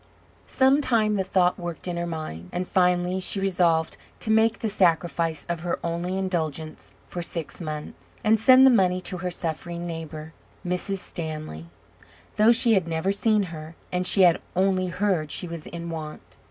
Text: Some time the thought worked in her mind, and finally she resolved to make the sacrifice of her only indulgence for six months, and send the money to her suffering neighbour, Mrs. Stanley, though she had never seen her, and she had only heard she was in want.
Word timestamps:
Some 0.47 0.81
time 0.81 1.13
the 1.13 1.23
thought 1.23 1.59
worked 1.59 1.87
in 1.87 1.95
her 1.95 2.07
mind, 2.07 2.49
and 2.51 2.67
finally 2.67 3.19
she 3.19 3.39
resolved 3.39 3.97
to 4.21 4.31
make 4.31 4.57
the 4.57 4.67
sacrifice 4.67 5.45
of 5.47 5.59
her 5.59 5.79
only 5.83 6.17
indulgence 6.17 6.95
for 7.05 7.21
six 7.21 7.61
months, 7.61 8.15
and 8.23 8.39
send 8.39 8.65
the 8.65 8.71
money 8.71 8.99
to 9.01 9.17
her 9.17 9.29
suffering 9.29 9.85
neighbour, 9.85 10.33
Mrs. 10.65 10.97
Stanley, 10.97 11.67
though 12.37 12.51
she 12.51 12.73
had 12.73 12.87
never 12.87 13.11
seen 13.11 13.43
her, 13.53 13.75
and 13.91 14.07
she 14.07 14.23
had 14.23 14.41
only 14.55 14.87
heard 14.87 15.29
she 15.29 15.47
was 15.47 15.67
in 15.67 15.91
want. 15.91 16.35